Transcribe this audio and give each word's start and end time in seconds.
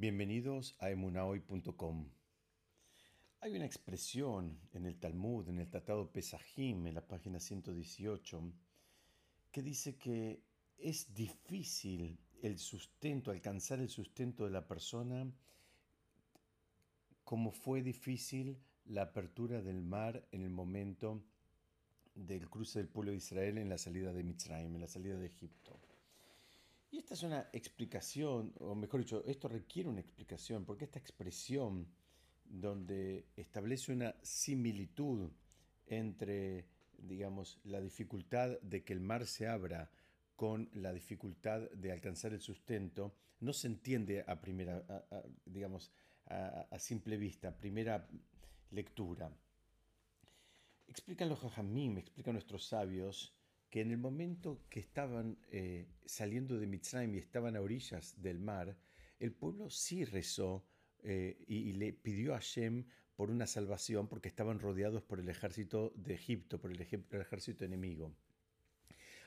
Bienvenidos 0.00 0.76
a 0.78 0.90
emunahoy.com. 0.90 2.08
Hay 3.40 3.56
una 3.56 3.66
expresión 3.66 4.60
en 4.72 4.86
el 4.86 4.96
Talmud, 4.96 5.48
en 5.48 5.58
el 5.58 5.68
Tratado 5.68 6.12
Pesajim, 6.12 6.86
en 6.86 6.94
la 6.94 7.08
página 7.08 7.40
118, 7.40 8.40
que 9.50 9.60
dice 9.60 9.96
que 9.96 10.44
es 10.76 11.12
difícil 11.12 12.16
el 12.42 12.60
sustento, 12.60 13.32
alcanzar 13.32 13.80
el 13.80 13.88
sustento 13.88 14.44
de 14.44 14.52
la 14.52 14.68
persona 14.68 15.32
como 17.24 17.50
fue 17.50 17.82
difícil 17.82 18.56
la 18.84 19.02
apertura 19.02 19.62
del 19.62 19.82
mar 19.82 20.28
en 20.30 20.44
el 20.44 20.50
momento 20.50 21.24
del 22.14 22.48
cruce 22.48 22.78
del 22.78 22.88
pueblo 22.88 23.10
de 23.10 23.16
Israel 23.16 23.58
en 23.58 23.68
la 23.68 23.78
salida 23.78 24.12
de 24.12 24.22
Mitzrayim, 24.22 24.76
en 24.76 24.80
la 24.80 24.86
salida 24.86 25.16
de 25.16 25.26
Egipto. 25.26 25.80
Y 26.90 26.98
esta 26.98 27.14
es 27.14 27.22
una 27.22 27.48
explicación, 27.52 28.54
o 28.60 28.74
mejor 28.74 29.00
dicho, 29.00 29.22
esto 29.26 29.48
requiere 29.48 29.88
una 29.88 30.00
explicación, 30.00 30.64
porque 30.64 30.84
esta 30.84 30.98
expresión 30.98 31.86
donde 32.44 33.26
establece 33.36 33.92
una 33.92 34.14
similitud 34.22 35.30
entre, 35.86 36.66
digamos, 36.96 37.60
la 37.64 37.80
dificultad 37.80 38.58
de 38.60 38.84
que 38.84 38.94
el 38.94 39.00
mar 39.00 39.26
se 39.26 39.46
abra 39.46 39.90
con 40.34 40.70
la 40.72 40.92
dificultad 40.92 41.68
de 41.72 41.92
alcanzar 41.92 42.32
el 42.32 42.40
sustento, 42.40 43.14
no 43.40 43.52
se 43.52 43.66
entiende 43.66 44.24
a 44.26 44.40
primera, 44.40 44.84
digamos, 45.44 45.92
a, 46.26 46.78
simple 46.78 47.16
vista, 47.16 47.48
a 47.48 47.56
primera 47.56 48.08
lectura. 48.70 49.30
Explican 50.86 51.28
los 51.28 51.40
jajamim, 51.40 51.98
explican 51.98 52.34
nuestros 52.34 52.66
sabios, 52.66 53.34
que 53.70 53.80
en 53.80 53.90
el 53.90 53.98
momento 53.98 54.64
que 54.70 54.80
estaban 54.80 55.38
eh, 55.50 55.86
saliendo 56.06 56.58
de 56.58 56.66
Mitzrayim 56.66 57.14
y 57.14 57.18
estaban 57.18 57.56
a 57.56 57.60
orillas 57.60 58.20
del 58.20 58.38
mar, 58.38 58.76
el 59.18 59.32
pueblo 59.32 59.68
sí 59.70 60.04
rezó 60.04 60.64
eh, 61.02 61.44
y, 61.46 61.72
le 61.74 61.92
pidió 61.92 62.34
a 62.34 62.40
Shem 62.40 62.86
por 63.14 63.30
una 63.30 63.46
salvación 63.46 64.08
porque 64.08 64.28
estaban 64.28 64.58
rodeados 64.58 65.02
por 65.02 65.20
el 65.20 65.28
ejército 65.28 65.92
de 65.96 66.14
Egipto, 66.14 66.60
por 66.60 66.70
el, 66.70 66.80
ejército 66.80 67.64
enemigo. 67.64 68.14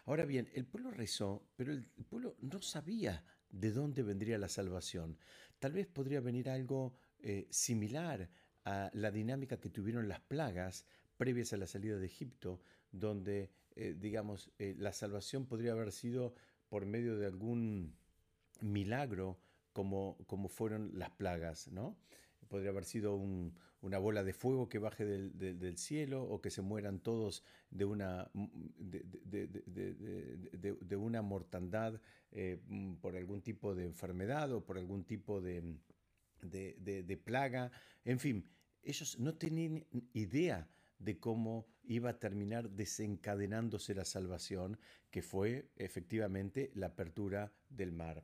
Ahora 0.05 0.25
bien, 0.25 0.49
el 0.53 0.65
pueblo 0.65 0.91
rezó, 0.91 1.47
pero 1.55 1.71
el 1.71 1.85
pueblo 2.09 2.35
no 2.39 2.61
sabía 2.61 3.23
de 3.49 3.71
dónde 3.71 4.01
vendría 4.01 4.37
la 4.37 4.49
salvación. 4.49 5.17
Tal 5.59 5.73
vez 5.73 5.87
podría 5.87 6.21
venir 6.21 6.49
algo 6.49 6.95
eh, 7.19 7.47
similar 7.51 8.29
a 8.65 8.89
la 8.93 9.11
dinámica 9.11 9.59
que 9.59 9.69
tuvieron 9.69 10.07
las 10.07 10.21
plagas 10.21 10.85
previas 11.17 11.53
a 11.53 11.57
la 11.57 11.67
salida 11.67 11.97
de 11.97 12.05
Egipto, 12.05 12.61
donde, 12.91 13.51
eh, 13.75 13.95
digamos, 13.97 14.51
eh, 14.59 14.75
la 14.77 14.93
salvación 14.93 15.45
podría 15.45 15.71
haber 15.71 15.91
sido 15.91 16.33
por 16.69 16.85
medio 16.85 17.17
de 17.17 17.25
algún 17.25 17.95
milagro 18.61 19.39
como, 19.73 20.17
como 20.27 20.49
fueron 20.49 20.91
las 20.97 21.11
plagas, 21.11 21.67
¿no? 21.69 21.97
Podría 22.47 22.71
haber 22.71 22.85
sido 22.85 23.15
una 23.81 23.97
bola 23.97 24.23
de 24.23 24.33
fuego 24.33 24.67
que 24.67 24.77
baje 24.77 25.05
del, 25.05 25.77
cielo 25.77 26.23
o 26.23 26.41
que 26.41 26.49
se 26.49 26.61
mueran 26.61 26.99
todos 26.99 27.43
de 27.69 27.85
una, 27.85 28.29
de, 28.77 29.47
una 30.97 31.21
mortandad 31.21 32.01
eh, 32.31 32.59
por 32.99 33.15
algún 33.15 33.41
tipo 33.41 33.73
de 33.73 33.85
enfermedad 33.85 34.51
o 34.51 34.65
por 34.65 34.77
algún 34.77 35.05
tipo 35.05 35.39
de, 35.39 35.77
plaga. 37.23 37.71
En 38.03 38.19
fin, 38.19 38.45
ellos 38.83 39.17
no 39.17 39.35
tenían 39.35 39.85
idea 40.13 40.67
de 40.99 41.19
cómo 41.19 41.67
iba 41.91 42.11
a 42.11 42.19
terminar 42.19 42.69
desencadenándose 42.69 43.93
la 43.93 44.05
salvación, 44.05 44.79
que 45.09 45.21
fue 45.21 45.71
efectivamente 45.75 46.71
la 46.73 46.87
apertura 46.87 47.51
del 47.69 47.91
mar. 47.91 48.23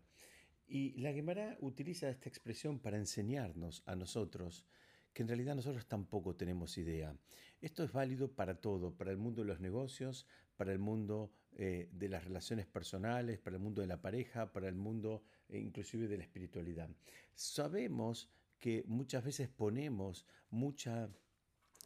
Y 0.68 0.94
la 1.00 1.12
Gemara 1.12 1.58
utiliza 1.60 2.10
esta 2.10 2.30
expresión 2.30 2.80
para 2.80 2.98
enseñarnos 2.98 3.84
a 3.86 3.96
nosotros 3.96 4.66
que 5.14 5.24
en 5.24 5.28
realidad 5.28 5.56
nosotros 5.56 5.86
tampoco 5.86 6.36
tenemos 6.36 6.78
idea. 6.78 7.14
Esto 7.60 7.84
es 7.84 7.92
válido 7.92 8.32
para 8.32 8.62
todo, 8.62 8.96
para 8.96 9.12
el 9.12 9.18
mundo 9.18 9.42
de 9.42 9.48
los 9.48 9.60
negocios, 9.60 10.28
para 10.56 10.72
el 10.72 10.80
mundo 10.80 11.34
eh, 11.54 11.90
de 11.92 12.08
las 12.08 12.24
relaciones 12.24 12.68
personales, 12.68 13.40
para 13.40 13.58
el 13.58 13.62
mundo 13.62 13.82
de 13.82 13.88
la 13.88 14.02
pareja, 14.02 14.54
para 14.54 14.70
el 14.70 14.76
mundo 14.76 15.24
eh, 15.50 15.60
inclusive 15.60 16.08
de 16.08 16.18
la 16.18 16.24
espiritualidad. 16.24 16.90
Sabemos 17.34 18.30
que 18.60 18.84
muchas 18.88 19.26
veces 19.26 19.50
ponemos 19.50 20.26
mucha 20.52 21.10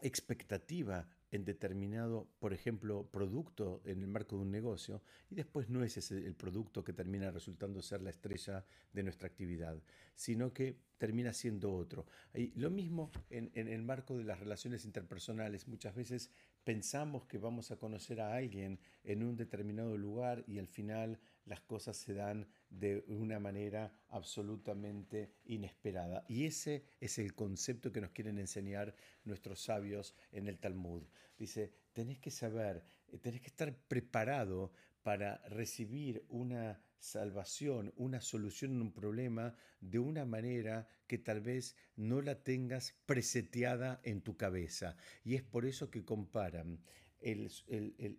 expectativa 0.01 1.07
en 1.31 1.45
determinado, 1.45 2.27
por 2.39 2.53
ejemplo, 2.53 3.07
producto 3.09 3.81
en 3.85 4.01
el 4.01 4.07
marco 4.07 4.35
de 4.35 4.41
un 4.43 4.51
negocio 4.51 5.01
y 5.29 5.35
después 5.35 5.69
no 5.69 5.83
es 5.83 5.95
ese 5.97 6.17
el 6.17 6.35
producto 6.35 6.83
que 6.83 6.93
termina 6.93 7.31
resultando 7.31 7.81
ser 7.81 8.01
la 8.01 8.09
estrella 8.09 8.65
de 8.91 9.03
nuestra 9.03 9.27
actividad, 9.27 9.81
sino 10.13 10.53
que 10.53 10.77
termina 10.97 11.33
siendo 11.33 11.73
otro. 11.73 12.05
Y 12.35 12.51
lo 12.59 12.69
mismo 12.69 13.11
en, 13.29 13.49
el 13.55 13.81
marco 13.81 14.17
de 14.17 14.25
las 14.25 14.39
relaciones 14.39 14.85
interpersonales. 14.85 15.67
Muchas 15.67 15.95
veces 15.95 16.31
pensamos 16.63 17.25
que 17.25 17.37
vamos 17.37 17.71
a 17.71 17.77
conocer 17.77 18.21
a 18.21 18.35
alguien 18.35 18.79
en 19.03 19.23
un 19.23 19.35
determinado 19.35 19.97
lugar 19.97 20.43
y 20.47 20.59
al 20.59 20.67
final 20.67 21.19
las 21.45 21.61
cosas 21.61 21.97
se 21.97 22.13
dan 22.13 22.47
de 22.71 23.03
una 23.07 23.39
manera 23.39 23.93
absolutamente 24.09 25.33
inesperada. 25.45 26.25
Y 26.27 26.45
ese 26.45 26.85
es 26.99 27.19
el 27.19 27.35
concepto 27.35 27.91
que 27.91 28.01
nos 28.01 28.11
quieren 28.11 28.39
enseñar 28.39 28.95
nuestros 29.25 29.61
sabios 29.61 30.15
en 30.31 30.47
el 30.47 30.57
Talmud. 30.57 31.03
Dice, 31.37 31.71
tenés 31.93 32.17
que 32.19 32.31
saber, 32.31 32.83
eh, 33.09 33.17
tenés 33.17 33.41
que 33.41 33.47
estar 33.47 33.75
preparado 33.87 34.71
para 35.03 35.37
recibir 35.49 36.23
una 36.29 36.81
salvación, 36.97 37.91
una 37.97 38.21
solución 38.21 38.71
en 38.71 38.81
un 38.81 38.93
problema 38.93 39.55
de 39.81 39.99
una 39.99 40.25
manera 40.25 40.87
que 41.07 41.17
tal 41.17 41.41
vez 41.41 41.75
no 41.95 42.21
la 42.21 42.43
tengas 42.43 42.93
preseteada 43.05 43.99
en 44.03 44.21
tu 44.21 44.37
cabeza. 44.37 44.95
Y 45.23 45.35
es 45.35 45.43
por 45.43 45.65
eso 45.65 45.89
que 45.89 46.05
comparan 46.05 46.79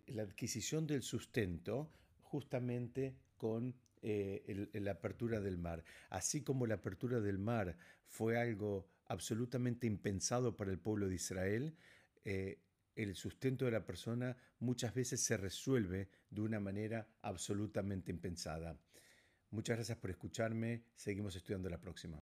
la 0.07 0.23
adquisición 0.23 0.85
del 0.85 1.01
sustento 1.01 1.91
justamente 2.21 3.15
con 3.43 3.75
eh, 4.01 4.69
la 4.71 4.91
apertura 4.91 5.41
del 5.41 5.57
mar. 5.57 5.83
Así 6.09 6.43
como 6.43 6.65
la 6.65 6.75
apertura 6.75 7.19
del 7.19 7.39
mar 7.39 7.75
fue 8.07 8.39
algo 8.39 8.87
absolutamente 9.07 9.85
impensado 9.85 10.55
para 10.55 10.71
el 10.71 10.79
pueblo 10.79 11.09
de 11.09 11.15
Israel, 11.15 11.75
eh, 12.23 12.61
el 12.95 13.15
sustento 13.15 13.65
de 13.65 13.71
la 13.71 13.85
persona 13.85 14.37
muchas 14.59 14.93
veces 14.93 15.19
se 15.19 15.35
resuelve 15.35 16.07
de 16.29 16.39
una 16.39 16.61
manera 16.61 17.05
absolutamente 17.21 18.11
impensada. 18.11 18.77
Muchas 19.51 19.75
gracias 19.75 19.97
por 19.97 20.09
escucharme. 20.09 20.85
Seguimos 20.95 21.35
estudiando 21.35 21.69
la 21.69 21.81
próxima. 21.81 22.11